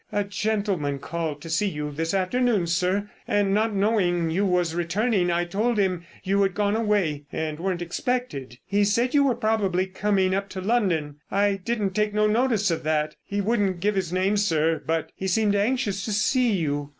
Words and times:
"A 0.11 0.23
gentleman 0.23 0.97
called 0.97 1.43
to 1.43 1.49
see 1.51 1.67
you 1.69 1.91
this 1.91 2.11
afternoon, 2.11 2.65
sir, 2.65 3.07
and 3.27 3.53
not 3.53 3.75
knowing 3.75 4.31
you 4.31 4.47
was 4.47 4.73
returning 4.73 5.29
I 5.29 5.45
told 5.45 5.77
him 5.77 6.05
you 6.23 6.41
had 6.41 6.55
gone 6.55 6.75
away 6.75 7.25
and 7.31 7.59
weren't 7.59 7.83
expected. 7.83 8.57
He 8.65 8.83
said 8.83 9.13
you 9.13 9.23
were 9.23 9.35
probably 9.35 9.85
coming 9.85 10.33
up 10.33 10.49
to 10.49 10.59
London—I 10.61 11.59
didn't 11.63 11.93
take 11.93 12.15
no 12.15 12.25
notice 12.25 12.71
of 12.71 12.81
that. 12.81 13.15
He 13.23 13.41
wouldn't 13.41 13.79
give 13.79 13.93
his 13.93 14.11
name, 14.11 14.37
sir, 14.37 14.81
but 14.87 15.11
he 15.15 15.27
seemed 15.27 15.53
anxious 15.53 16.03
to 16.05 16.13
see 16.13 16.49
you." 16.51 16.89